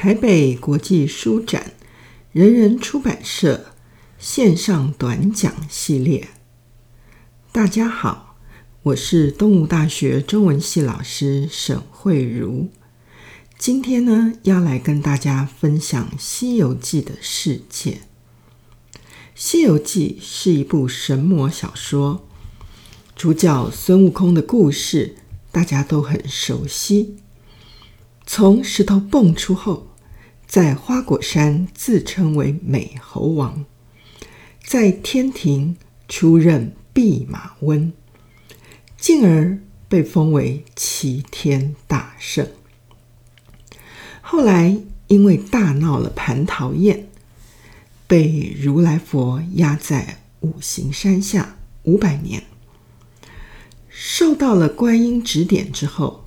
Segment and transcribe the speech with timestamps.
[0.00, 1.72] 台北国际书展
[2.30, 3.72] 人人出版社
[4.16, 6.28] 线上短讲系列。
[7.50, 8.36] 大家好，
[8.84, 12.68] 我是东吴大学中文系老师沈慧如。
[13.58, 18.02] 今天呢，要来跟大家分享《西游记》的世界。
[19.34, 22.24] 《西游记》是一部神魔小说，
[23.16, 25.16] 主角孙悟空的故事
[25.50, 27.16] 大家都很熟悉。
[28.24, 29.87] 从石头蹦出后，
[30.48, 33.66] 在花果山自称为美猴王，
[34.64, 35.76] 在天庭
[36.08, 37.92] 出任弼马温，
[38.96, 39.58] 进而
[39.90, 42.48] 被封为齐天大圣。
[44.22, 47.08] 后来因为大闹了蟠桃宴，
[48.06, 52.42] 被如来佛压在五行山下五百年。
[53.90, 56.24] 受到了观音指点之后，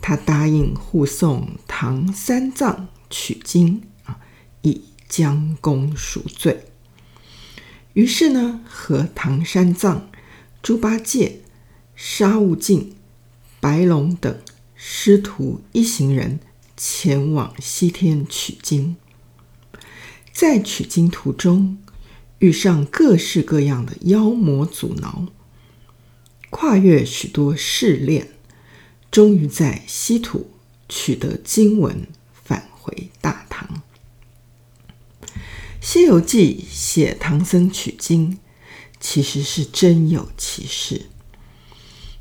[0.00, 4.20] 他答应护送唐三藏取经啊，
[4.62, 6.64] 以将功赎罪。
[7.92, 10.10] 于是呢，和唐三藏、
[10.62, 11.40] 猪八戒、
[11.94, 12.94] 沙悟净、
[13.60, 14.40] 白龙等
[14.74, 16.40] 师徒一行人。
[16.76, 18.96] 前往西天取经，
[20.32, 21.78] 在取经途中
[22.40, 25.28] 遇上各式各样的妖魔阻挠，
[26.50, 28.30] 跨越许多试炼，
[29.08, 30.50] 终于在西土
[30.88, 32.08] 取得经文，
[32.84, 33.82] 回大唐。
[35.80, 38.38] 《西游记》写唐僧取经，
[39.00, 41.06] 其实是真有其事。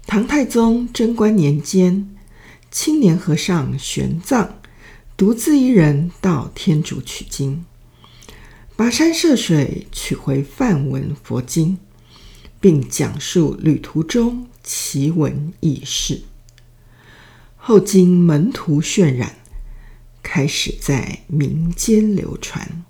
[0.08, 2.09] 唐太宗贞观年间。
[2.72, 4.50] 青年和尚玄奘
[5.16, 7.66] 独自一人到天竺取经，
[8.75, 11.78] 跋山涉水取回梵文佛经，
[12.59, 16.23] 并讲述旅途中奇闻异事。
[17.58, 19.38] 后经门徒渲染，
[20.23, 22.83] 开始在民间流传，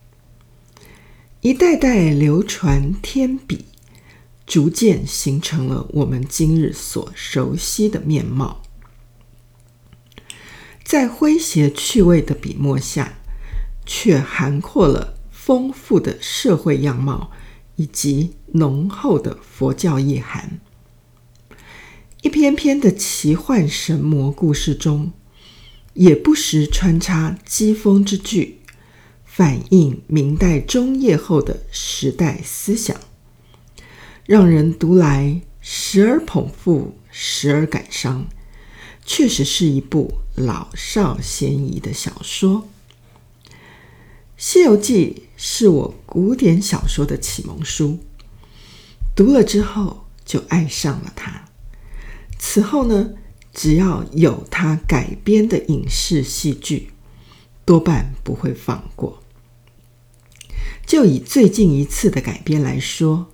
[1.41, 3.65] 一代代流传天笔，
[4.45, 8.61] 逐渐形成了我们今日所熟悉的面貌。
[10.85, 13.15] 在诙谐趣味的笔墨下，
[13.85, 17.31] 却涵括了丰富的社会样貌
[17.75, 20.61] 以及浓厚的佛教意涵。
[22.21, 25.11] 一篇篇的奇幻神魔故事中，
[25.93, 28.59] 也不时穿插讥讽之句，
[29.25, 32.99] 反映明代中叶后的时代思想，
[34.25, 38.27] 让人读来时而捧腹，时而感伤。
[39.05, 42.69] 确实是一部老少咸宜的小说，
[44.37, 47.99] 《西游记》是我古典小说的启蒙书，
[49.13, 51.49] 读了之后就爱上了它。
[52.39, 53.11] 此后呢，
[53.53, 56.89] 只要有他改编的影视戏剧，
[57.63, 59.21] 多半不会放过。
[60.85, 63.27] 就以最近一次的改编来说，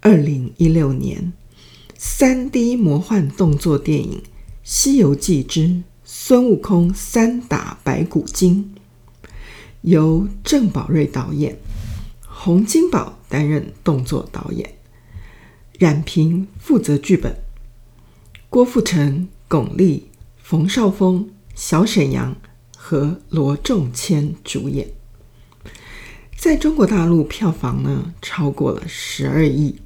[0.00, 1.32] 二零一六年
[1.96, 4.22] 三 D 魔幻动作电影。
[4.68, 8.74] 《西游记之孙悟空三打白骨精》
[9.82, 11.56] 由郑宝瑞导演，
[12.26, 14.74] 洪金宝担任动作导演，
[15.78, 17.36] 冉平负责剧本，
[18.48, 20.02] 郭富城、巩俐、
[20.36, 22.36] 冯绍峰、小沈阳
[22.76, 24.88] 和罗仲谦主演。
[26.36, 29.80] 在中国大陆票房呢，超过了十二亿，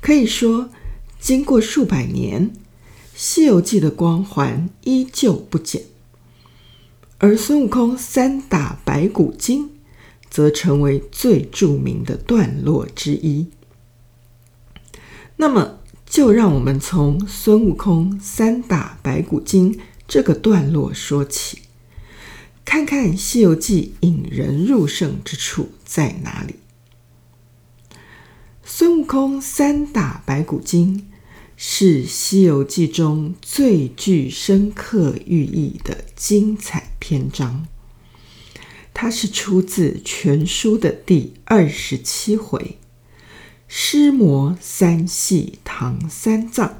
[0.00, 0.70] 可以说
[1.18, 2.50] 经过数百年。
[3.20, 5.82] 《西游记》的光环依旧不减，
[7.18, 9.70] 而孙悟空三打白骨精
[10.30, 13.48] 则成为最著名的段落之一。
[15.34, 21.58] 那么，就让我们从孙悟空三打白骨精这个段落说起，
[22.64, 26.56] 看看《西游记》引人入胜之处在哪里。
[28.64, 31.08] 孙悟空三打白骨精。
[31.60, 37.66] 是《西游记》中最具深刻寓意的精彩篇章。
[38.94, 42.77] 它是出自全书的第二十七回
[43.68, 46.78] ：“尸魔三系唐三藏，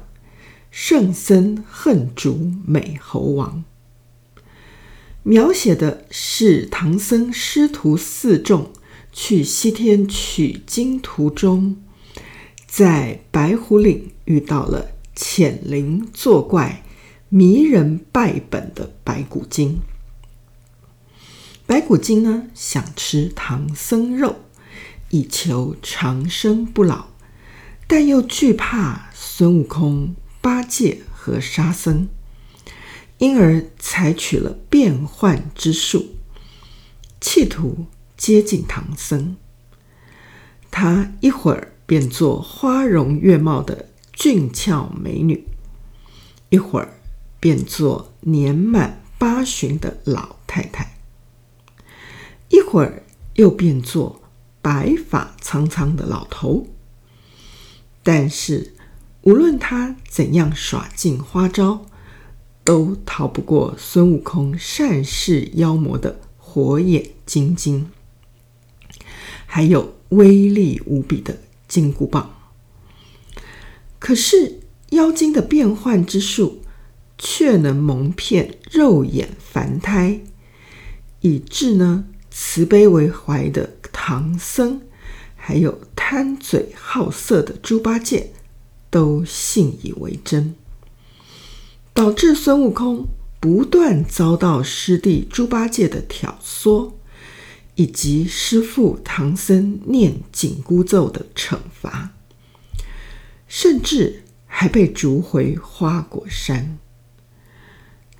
[0.69, 3.63] 圣僧恨逐美猴王。”
[5.23, 8.71] 描写的是唐僧师徒四众
[9.11, 11.77] 去西天取经途中。
[12.65, 16.83] 在白虎岭遇到了潜灵作怪、
[17.27, 19.79] 迷人败本的白骨精。
[21.65, 24.37] 白骨精呢，想吃唐僧肉，
[25.09, 27.07] 以求长生不老，
[27.87, 32.07] 但又惧怕孙悟空、八戒和沙僧，
[33.17, 36.15] 因而采取了变幻之术，
[37.19, 37.85] 企图
[38.15, 39.35] 接近唐僧。
[40.71, 45.47] 他一会儿变作花容月貌的俊俏美女，
[46.49, 46.99] 一会儿
[47.39, 50.97] 变作年满八旬的老太太，
[52.49, 53.03] 一会儿
[53.33, 54.18] 又变作
[54.61, 56.67] 白发苍苍的老头。
[58.03, 58.73] 但是，
[59.21, 61.85] 无论他怎样耍尽花招，
[62.63, 67.89] 都逃不过孙悟空善释妖魔的火眼金睛，
[69.45, 72.35] 还有威力无比的金箍棒。
[73.99, 76.61] 可是妖精的变幻之术，
[77.17, 80.21] 却能蒙骗肉眼凡胎，
[81.19, 83.75] 以致呢慈悲为怀的
[84.09, 84.81] 唐僧，
[85.35, 88.31] 还有贪嘴好色的猪八戒，
[88.89, 90.55] 都信以为真。
[91.93, 93.05] 导致孙悟空
[93.39, 96.93] 不断遭到师弟猪八戒的挑唆，
[97.75, 102.15] 以及师父唐僧念紧箍咒的惩罚，
[103.47, 106.79] 甚至还被逐回花果山。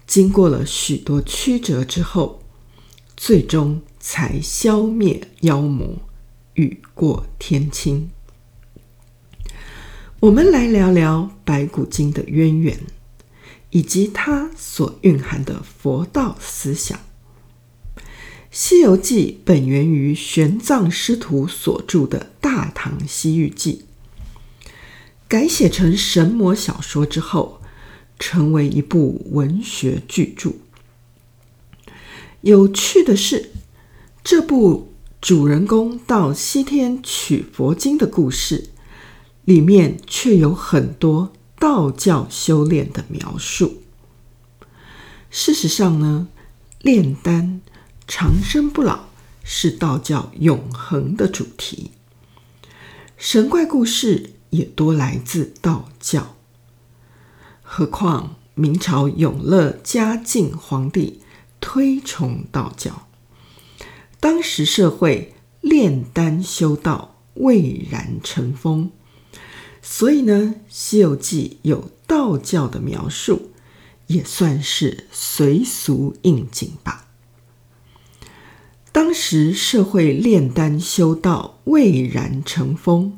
[0.05, 2.43] 经过了许多曲折之后，
[3.17, 5.99] 最终才消灭妖魔，
[6.53, 8.09] 雨过天晴。
[10.21, 12.79] 我们来聊聊白骨精的渊源。
[13.71, 16.97] 以及它所蕴含的佛道思想，
[18.49, 23.85] 《西游记》本源于玄奘师徒所著的《大唐西域记》，
[25.27, 27.61] 改写成神魔小说之后，
[28.17, 30.53] 成为一部文学巨著。
[32.41, 33.51] 有趣的是，
[34.23, 38.69] 这部主人公到西天取佛经的故事，
[39.45, 41.33] 里面却有很多。
[41.59, 43.83] 道教修炼的描述。
[45.29, 46.29] 事实上呢，
[46.79, 47.59] 炼丹
[48.07, 49.09] 长生不老
[49.43, 51.91] 是道教永恒的主题。
[53.17, 56.37] 神怪故事也多来自道教。
[57.61, 61.21] 何况明朝永乐嘉靖皇帝
[61.59, 63.08] 推崇道教，
[64.19, 68.91] 当时社会炼丹修道，蔚然成风。
[69.81, 73.51] 所以呢，《西游记》有道教的描述，
[74.07, 77.07] 也算是随俗应景吧。
[78.91, 83.17] 当时社会炼丹修道，蔚然成风，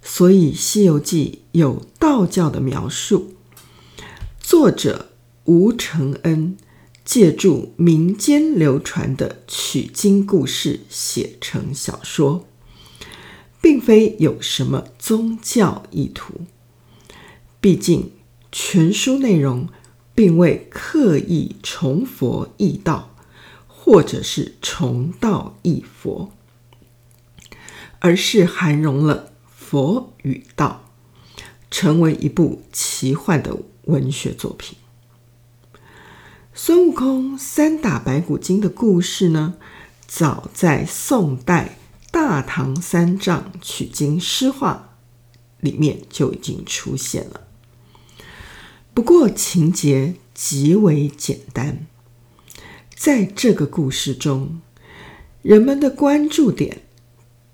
[0.00, 3.34] 所以《西游记》有道教的描述。
[4.40, 5.10] 作者
[5.44, 6.56] 吴承恩
[7.04, 12.46] 借助民间流传的取经故事写成小说。
[13.60, 16.42] 并非有什么宗教意图，
[17.62, 18.10] 毕竟
[18.52, 19.70] 全书内容
[20.14, 23.16] 并未刻意崇佛异道，
[23.66, 26.30] 或者是崇道异佛，
[28.00, 30.90] 而是涵容了佛与道，
[31.70, 34.76] 成为一部奇幻的文学作品。
[36.56, 39.54] 孙悟空三打白骨精的故事呢，
[40.06, 41.78] 早在宋代。
[42.16, 44.94] 《大唐三藏取经诗话》
[45.64, 47.40] 里面就已经出现了，
[48.94, 51.84] 不过情节极为简单。
[52.94, 54.60] 在这个故事中，
[55.42, 56.82] 人们的关注点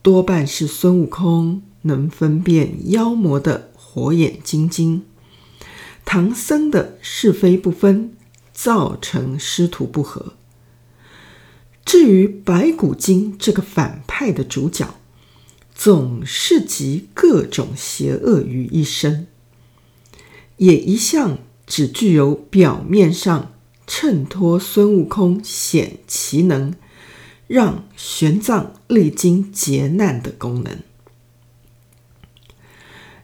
[0.02, 5.06] 多半是孙悟空能分辨妖魔的火眼金睛，
[6.04, 8.14] 唐僧的是非不分，
[8.62, 10.34] 造成师徒不和。
[11.82, 14.96] 至于白骨精这个反派的主角，
[15.74, 19.26] 总是集各种邪恶于一身，
[20.58, 23.52] 也一向只具有表面上
[23.86, 26.74] 衬托孙悟空显其能，
[27.46, 30.78] 让玄奘历经劫难的功能。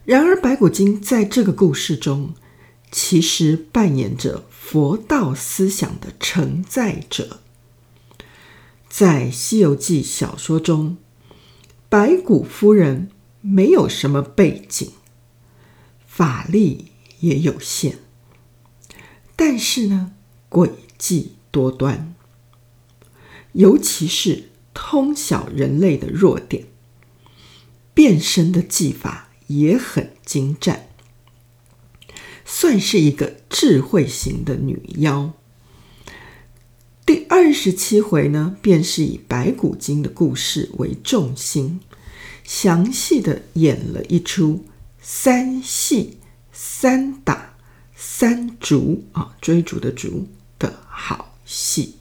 [0.03, 2.33] 然而，白骨精在这个故事中，
[2.91, 7.39] 其实扮演着佛道思想的承载者。
[8.89, 10.97] 在《西游记》小说中，
[11.87, 13.09] 白骨夫人
[13.39, 14.89] 没有什么背景，
[16.05, 17.95] 法力也有限，
[19.37, 20.11] 但是呢，
[20.49, 22.13] 诡计多端，
[23.53, 26.65] 尤其是通晓人类的弱点，
[27.93, 30.86] 变身的技法也很精湛，
[32.49, 35.33] 算是一个智慧型的女妖。
[37.05, 41.81] 第二十七回呢，便是以白骨精的故事为重心，
[42.45, 44.63] 详细的演了一出
[45.01, 46.17] 三戏
[46.53, 47.55] 三打
[47.93, 50.27] 三逐啊，追逐的逐
[50.57, 51.95] 的好戏。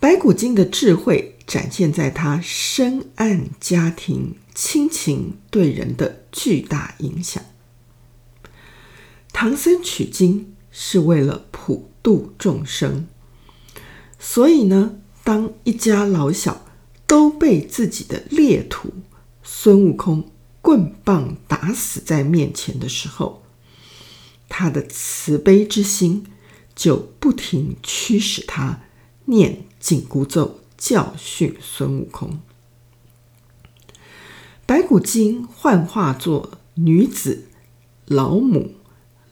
[0.00, 7.42] 白骨精的智慧展现在她深谙家庭亲情对人的巨大影响。
[9.32, 13.06] 唐僧取经是为了普度众生，
[14.18, 16.64] 所以呢，当一家老小
[17.06, 18.92] 都被自己的猎徒
[19.42, 23.42] 孙悟空棍棒打死在面前的时候，
[24.48, 26.26] 他的慈悲之心
[26.74, 28.80] 就不停驱使他
[29.24, 32.40] 念紧箍咒教训孙悟空。
[34.64, 37.48] 白骨精幻化作女子、
[38.06, 38.74] 老母、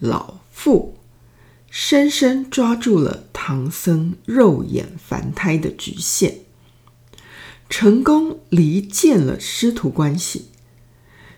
[0.01, 0.97] 老妇，
[1.71, 6.39] 深深抓住了唐僧肉眼凡胎的局限，
[7.69, 10.47] 成功离间了师徒关系，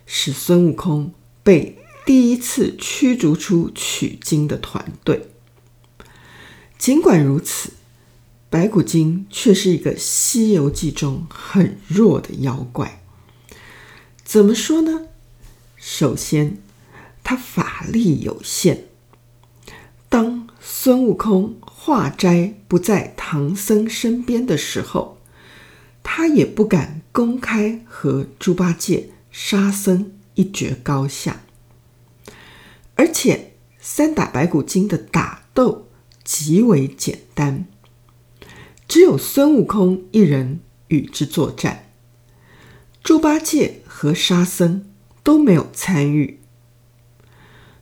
[0.07, 5.29] 使孙悟空被第一次驱逐出取经的团队。
[6.79, 7.73] 尽管如此，
[8.49, 13.03] 白骨精却是一个《西游记》中很弱的妖怪。
[14.25, 15.09] 怎么说呢？
[15.77, 16.59] 首先，
[17.33, 18.89] 他法力有限。
[20.11, 25.17] 当孙悟空化斋不在唐僧身边的时候，
[26.03, 31.41] 他也不敢公开和猪八戒、沙僧一决高下。
[32.97, 35.89] 而且，三打白骨精的打斗
[36.23, 37.65] 极为简单，
[38.87, 41.87] 只有孙悟空一人与之作战，
[43.03, 44.85] 猪八戒和沙僧
[45.23, 46.41] 都没有参与。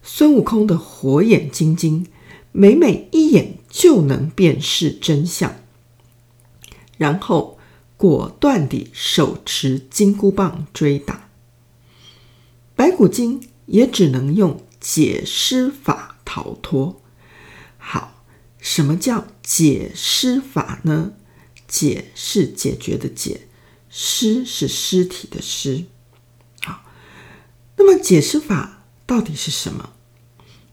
[0.03, 2.07] 孙悟空的火眼金睛，
[2.53, 5.57] 每每一眼就能辨识真相，
[6.97, 7.59] 然后
[7.97, 11.29] 果断地手持金箍棒追打。
[12.75, 17.01] 白骨精也只能用解尸法逃脱。
[17.77, 18.25] 好，
[18.59, 21.13] 什么叫解尸法呢？
[21.69, 23.43] 解是解决的解，
[23.89, 25.85] 尸是尸体的尸。
[26.63, 26.83] 好，
[27.77, 28.80] 那么解尸法
[29.11, 29.91] 到底是什么？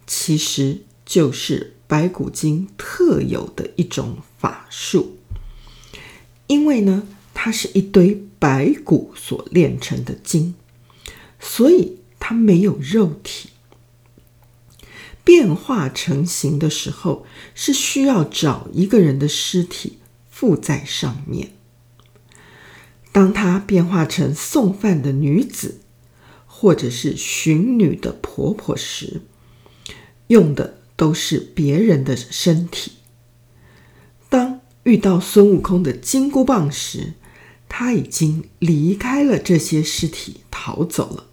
[0.05, 5.17] 其实就是白骨精特有的一种法术，
[6.45, 10.53] 因为呢，它是一堆白骨所炼成的精，
[11.39, 13.49] 所以它没有肉体。
[15.23, 17.25] 变化成形的时候，
[17.55, 19.97] 是需要找一个人的尸体
[20.29, 21.53] 附在上面。
[23.11, 25.81] 当它变化成送饭的女子，
[26.59, 29.21] 或者是寻女的婆婆时，
[30.25, 32.93] 用的都是别人的身体。
[34.27, 37.13] 当遇到孙悟空的金箍棒时，
[37.69, 41.27] 他已经离开了这些尸体，逃走了。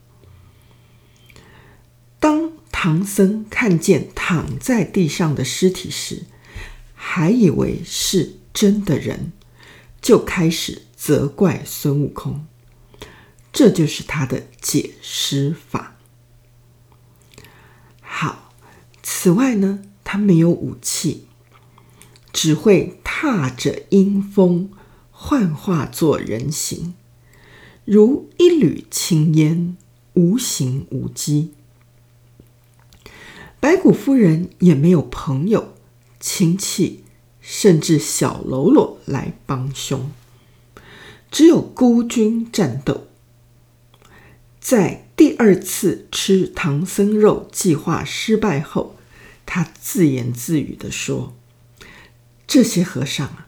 [2.21, 6.25] 当唐僧看见躺在地上的尸体时，
[6.95, 9.33] 还以为是真的人，
[10.03, 12.45] 就开始责怪孙悟空。
[13.55, 15.97] 这就是他的解释法。
[18.01, 18.53] 好
[19.01, 21.29] 此外呢，他没有武器，
[22.33, 24.73] 只会踏着阴风
[25.13, 26.95] 幻化作人形，
[27.85, 29.77] 如一缕青烟，
[30.15, 31.55] 无形无迹。
[33.61, 35.75] 白骨夫人也没有朋友、
[36.19, 37.05] 亲戚，
[37.41, 40.11] 甚至小喽啰来帮凶，
[41.31, 43.07] 只有孤军战斗。
[44.65, 48.97] 在第二次吃唐僧肉计划失败后，
[49.45, 51.37] 他自言自语地说
[52.49, 53.47] ：“这些和尚啊，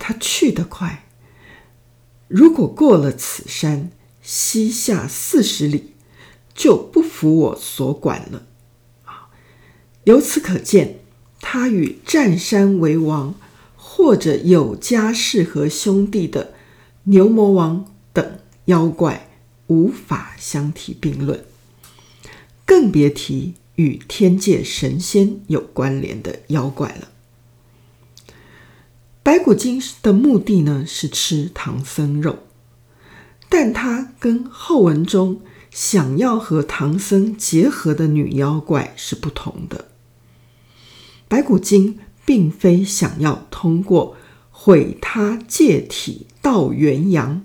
[0.00, 1.06] 他去得快，
[2.26, 5.92] 如果过了此山，西下四十里，
[6.52, 8.42] 就不服我所管了。”
[10.02, 10.98] 由此可见，
[11.40, 13.36] 他与占山为王
[13.76, 16.54] 或者有家室和兄弟的
[17.04, 19.25] 牛魔王等妖怪
[19.68, 21.44] 无法相提并论，
[22.64, 23.54] 更别提。
[23.76, 27.08] 与天界神仙有关联的妖怪了。
[29.22, 32.38] 白骨精的目的呢，是吃唐僧肉，
[33.50, 39.88] 但他跟后文中想要和唐僧结合的女妖怪是不同的。
[41.28, 44.16] 白骨精并非想要通过
[44.50, 47.44] 毁他界体到元阳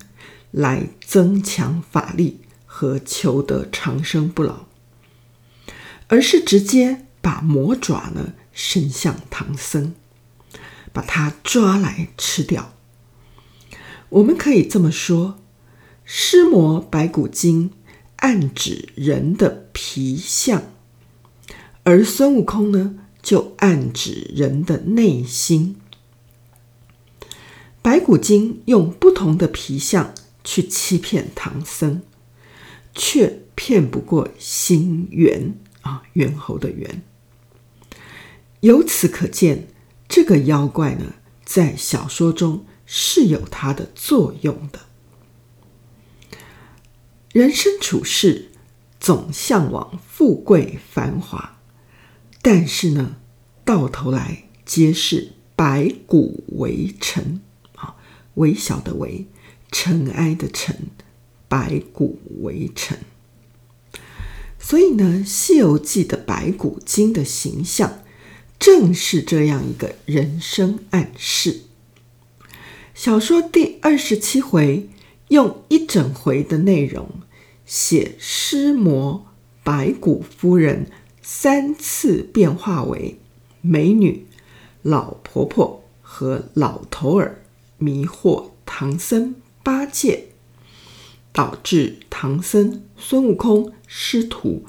[0.51, 4.65] 来增强法力和求得长生不老。
[6.08, 9.93] 而是直接把魔爪呢伸向唐僧，
[10.91, 12.74] 把他抓来吃掉。
[14.10, 15.39] 我们可以这么说：
[16.03, 17.72] 尸魔白骨精
[18.17, 20.63] 暗指人的皮相，
[21.84, 25.77] 而孙悟空呢，就暗指人的内心。
[27.81, 32.01] 白骨精用不同的皮相去欺骗唐僧，
[32.93, 37.01] 却骗不过心猿啊，猿猴的猿。
[38.62, 39.67] 由此可见，
[40.07, 44.81] 这个妖怪呢，在小说中是有它的作用的。
[47.31, 48.51] 人生处世，
[49.00, 51.60] 总向往富贵繁华，
[52.41, 53.17] 但是呢，
[53.63, 57.41] 到头来皆是白骨为尘
[57.75, 57.95] 啊。
[58.36, 59.25] 微小的微，
[59.71, 60.75] 尘埃的尘，
[61.47, 62.99] 白骨为尘。
[64.59, 68.03] 所以呢，《西游记》的白骨精的形象，
[68.59, 71.61] 正是这样一个人生暗示。
[72.93, 74.89] 小说第二十七回，
[75.29, 77.09] 用一整回的内容，
[77.65, 79.25] 写尸魔
[79.63, 80.91] 白骨夫人
[81.23, 83.17] 三次变化为
[83.61, 84.27] 美女、
[84.83, 87.39] 老婆婆和老头儿。
[87.77, 90.29] 迷惑唐僧八戒，
[91.31, 94.65] 导致唐僧、孙悟空师徒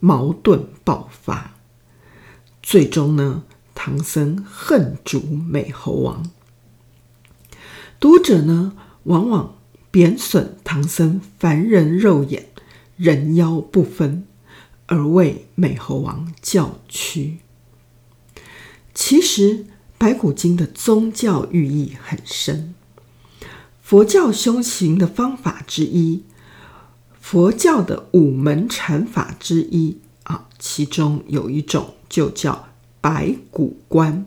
[0.00, 1.56] 矛盾爆发。
[2.62, 3.44] 最终呢，
[3.74, 6.30] 唐僧恨逐美猴王。
[7.98, 9.56] 读者呢，往往
[9.90, 12.48] 贬损唐僧凡人肉眼，
[12.96, 14.26] 人妖不分，
[14.86, 17.38] 而为美猴王叫屈。
[18.94, 19.66] 其实。
[20.00, 22.74] 白骨精的宗教寓意很深，
[23.90, 26.22] 佛教修行的方法之一，
[27.20, 32.68] 佛教的五门禅法之一啊，其中有一种就叫
[33.00, 34.24] 白骨观，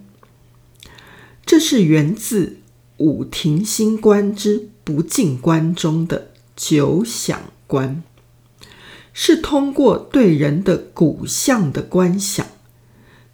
[1.45, 2.57] 这是源自
[2.97, 8.03] 五停心观之不净观中的九想观，
[9.13, 12.45] 是通过对人的骨相的观想，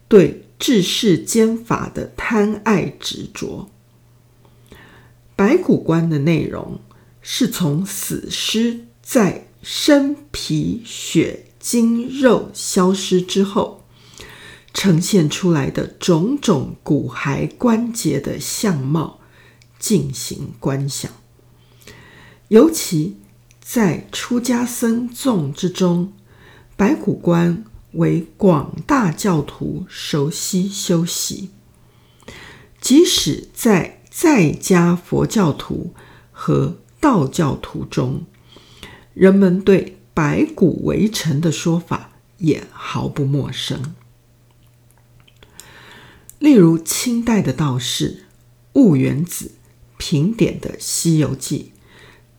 [0.08, 0.46] 对。
[0.60, 3.70] 治世间法的贪爱执着，
[5.40, 6.82] 白骨观的内容
[7.22, 13.86] 是从死尸在身皮血筋肉消失之后，
[14.74, 19.22] 呈现出来的种种骨骸关节的相貌
[19.80, 21.10] 进行观想，
[22.50, 23.16] 尤其
[23.62, 26.12] 在出家僧众之中，
[26.76, 27.64] 白骨观。
[27.94, 31.50] 为广大教徒熟悉修习，
[32.80, 35.94] 即使在在家佛教徒
[36.34, 38.26] 和道教徒中，
[39.14, 43.96] 人们对“白骨为尘”的说法也毫不陌生。
[46.38, 48.26] 例如，清代的道士
[48.74, 49.54] 悟圆子
[49.96, 51.72] 评点的《西游记》，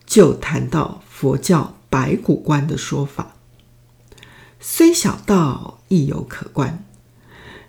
[0.05, 3.37] 就谈到佛教“白骨观”的说法。
[4.61, 6.85] 虽小道，亦有可观。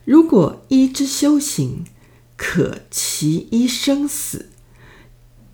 [0.03, 1.85] 如果依之修行，
[2.43, 4.49] 可其一生死，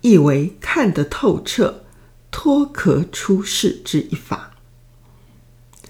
[0.00, 1.84] 亦为看得透彻、
[2.30, 4.54] 脱壳出世之一法。《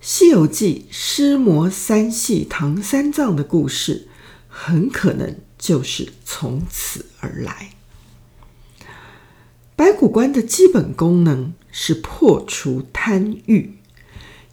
[0.00, 4.08] 西游记》尸魔三系唐三藏的故事，
[4.48, 7.74] 很可能就是从此而来。
[9.76, 13.76] 白骨观的基本功能是破除贪欲。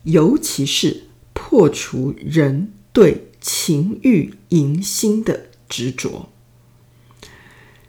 [0.03, 6.29] 尤其是破除人对情欲淫心的执着，《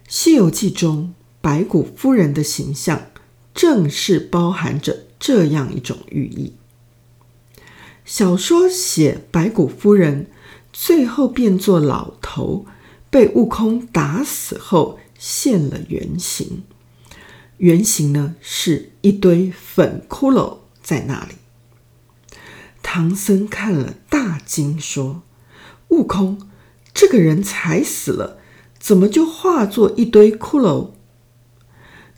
[0.09, 3.11] 西游记》中白骨夫人的形象
[3.55, 6.55] 正是包含着这样一种寓意。
[8.05, 10.31] 小说写白骨夫人
[10.73, 12.67] 最后变作老头，
[13.11, 16.63] 被悟空打死后现了原形，
[17.59, 21.35] 原形呢是一堆粉骷髅在那里。
[22.83, 25.23] 唐僧看了大惊，说
[25.89, 26.49] ：“悟空，
[26.99, 28.41] 这个人才死了，
[28.77, 30.91] 怎么就化作一堆骷髅？”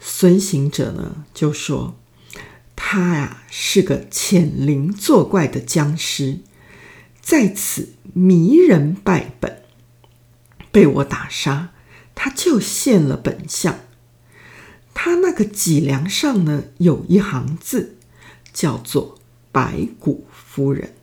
[0.00, 2.00] 孙行者呢就说
[2.74, 6.38] ：“他呀是个潜灵作怪的僵尸，
[7.20, 9.60] 在此迷人败本，
[10.72, 11.74] 被我打杀，
[12.14, 13.80] 他就现了本相。
[14.94, 17.96] 他那个脊梁上呢有一行字，
[18.54, 19.18] 叫做。”
[19.52, 20.94] 白骨夫人。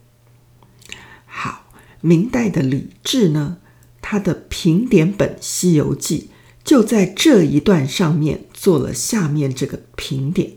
[1.26, 3.58] 好，明代的李治呢，
[4.10, 6.30] 他的评点本《西游记》
[6.64, 10.52] 就在这一段上面做了下面这个评点。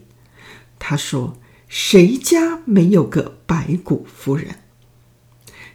[0.78, 1.36] 他说
[1.68, 4.60] ：“谁家没有个白骨夫人？”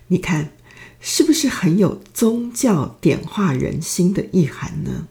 [0.09, 0.53] 你看，
[0.99, 5.07] 是不是很有宗教点化人心的意涵呢？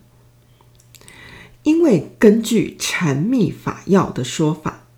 [1.62, 4.88] 因为根据禅密法要的说法。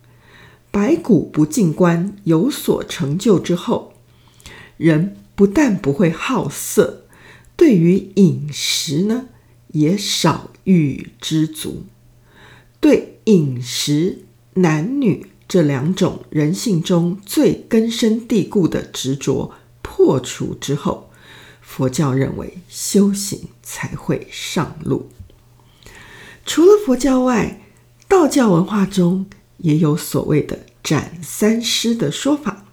[0.71, 3.93] 白骨不净观有所成就之后，
[4.77, 7.05] 人不但不会好色，
[7.59, 9.27] 对于饮食呢，
[9.73, 11.83] 也少欲知足。
[12.79, 14.19] 对饮食、
[14.53, 21.11] 男女这两种人性中最根深蒂固的执着破除之后，
[21.61, 25.09] 佛教认为修行才会上路。
[26.45, 27.59] 除了佛教外，
[28.07, 29.25] 道教文化中
[29.57, 32.65] 也有所谓的斩三尸的说法。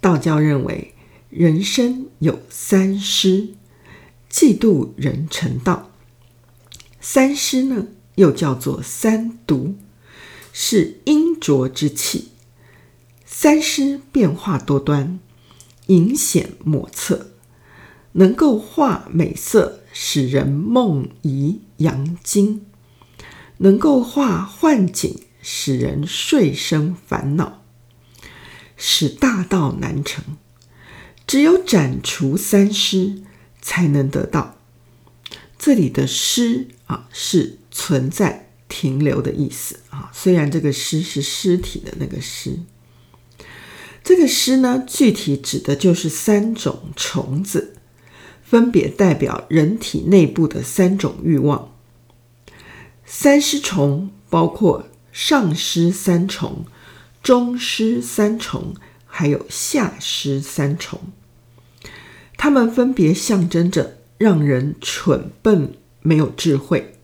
[0.00, 0.94] 道教认为
[1.28, 3.48] 人生有三尸，
[4.36, 5.90] 嫉妒人成道。
[7.00, 9.76] 三尸呢，又叫做三毒，
[10.52, 12.32] 是阴浊之气。
[13.24, 15.18] 三尸变化多端，
[15.86, 17.28] 隐显莫测，
[18.12, 22.60] 能够化美色，使人梦遗阳精；
[23.56, 27.62] 能够化幻境，使人睡生烦恼，
[28.76, 30.22] 使大道难成。
[31.26, 33.22] 只有斩除三尸，
[33.66, 34.54] 才能得到。
[35.58, 40.08] 这里的尸啊，是存在、停留的意思啊。
[40.12, 42.60] 虽然这个尸是尸体的那个尸，
[44.04, 47.74] 这个尸呢，具体指的就是三种虫子，
[48.44, 51.72] 分别代表人体内部的三种欲望。
[53.04, 56.64] 三尸虫包括上尸三虫、
[57.20, 58.74] 中尸三虫，
[59.06, 61.00] 还有下尸三虫。
[62.36, 66.94] 它们分别象征着让人蠢笨、没有智慧，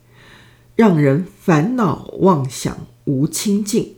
[0.76, 3.94] 让人烦恼妄想无清净，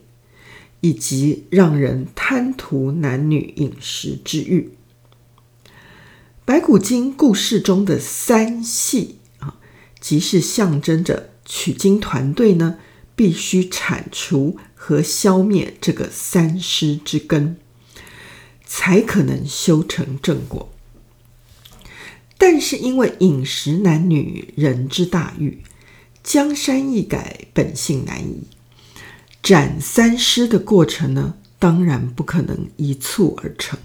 [0.80, 4.70] 以及让人贪图男女饮食之欲。
[6.44, 9.56] 白骨精故事中的三系啊，
[9.98, 12.78] 即是象征着取经团队呢，
[13.16, 17.56] 必须铲除和消灭这个三尸之根，
[18.66, 20.73] 才可能修成正果。
[22.46, 25.62] 但是因为饮食男女人之大欲，
[26.22, 28.42] 江山易改，本性难移。
[29.42, 33.78] 斩三尸的过程呢，当然不可能一蹴而成，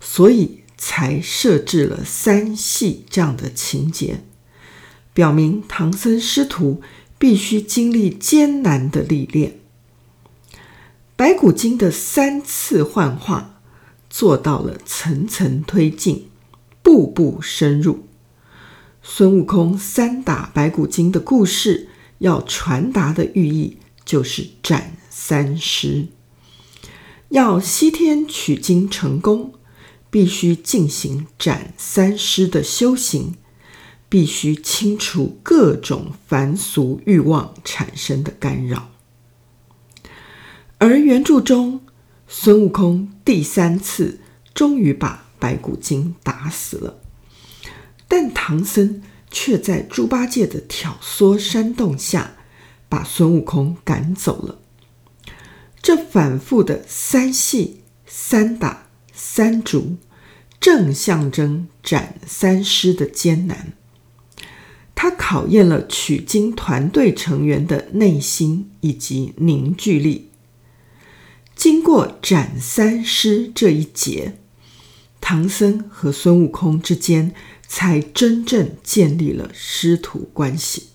[0.00, 0.62] 所以。
[0.76, 4.22] 才设置了三系这样的情节，
[5.14, 6.82] 表明唐僧师徒
[7.16, 9.60] 必须经历艰难的历练。
[11.16, 13.60] 白骨精的三次幻化，
[14.10, 16.28] 做到了层层推进，
[16.84, 18.04] 步步深入。
[19.02, 26.06] 孙悟空三打白骨精的故事，要传达的寓意就是斩三尸，
[27.30, 29.54] 要西天取经成功。
[30.10, 33.34] 必须进行斩三尸的修行，
[34.08, 38.92] 必须清除各种凡俗欲望产生的干扰。
[40.78, 41.80] 而原著中，
[42.28, 44.20] 孙悟空第三次
[44.54, 47.00] 终于把白骨精打死了，
[48.08, 52.36] 但唐僧却在猪八戒的挑唆煽动下，
[52.88, 54.58] 把孙悟空赶走了。
[55.82, 58.84] 这反复的三戏三打。
[59.16, 59.96] 三逐
[60.58, 63.74] 正象征斩三尸的艰难，
[64.96, 70.30] 它考验了取经团队成员的内心以及凝聚力。
[71.54, 74.36] 经过斩三尸这一劫，
[75.26, 77.34] 唐僧和孙悟空之间
[77.66, 80.88] 才真正建立了师徒关系。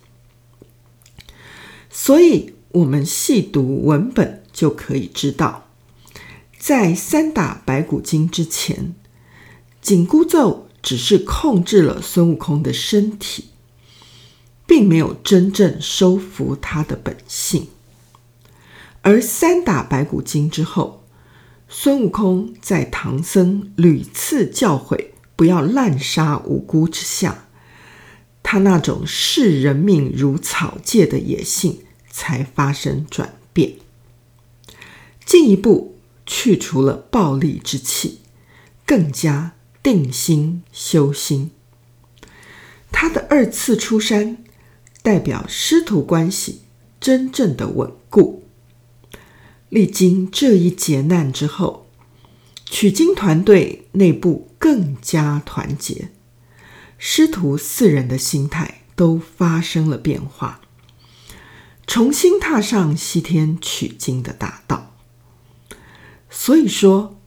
[1.89, 5.67] 所以，我们细读文本就可以知道。
[6.59, 8.93] 在三打白骨精之前，
[9.81, 13.45] 紧箍咒只是控制了孙悟空的身体，
[14.67, 17.69] 并没有真正收服他的本性。
[19.01, 20.98] 而三打白骨精之后，
[21.69, 27.47] 孙悟空在唐僧屡次教诲不要滥杀无辜之下，
[28.43, 33.75] 他那种视人命如草芥的野性才发生转变，
[35.25, 35.95] 进一步。
[36.31, 38.19] 去除了暴戾之气，
[38.85, 41.49] 更加定心修心。
[42.91, 44.37] 他的二次出山，
[45.01, 46.61] 代表师徒关系
[47.01, 48.38] 真正的稳固。
[49.69, 51.87] 历经这一劫难之后，
[52.65, 56.09] 取经团队内部更加团结，
[56.97, 60.61] 师徒四人的心态都发生了变化，
[61.85, 64.95] 重新踏上西天取经的大道。
[66.31, 67.19] 所以说，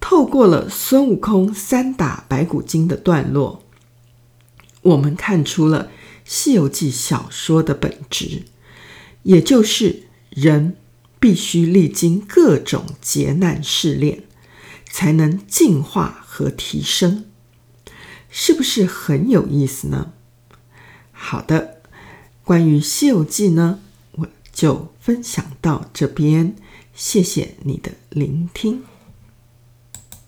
[0.00, 3.64] 透过了孙悟空三打白骨精的段落，
[4.82, 5.86] 我们看出了
[6.24, 8.44] 《西游记》小说的本质，
[9.24, 10.76] 也就是人
[11.20, 14.24] 必须历经各种劫难试炼，
[14.90, 17.26] 才能进化和提升，
[18.30, 20.14] 是不是很有意思呢？
[21.12, 21.82] 好的，
[22.42, 23.80] 关于《西游记》呢，
[24.12, 26.56] 我就分享到这边，
[26.94, 28.82] 谢谢你的聆听。